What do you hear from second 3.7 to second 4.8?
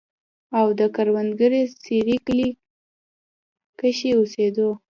کښې اوسېدو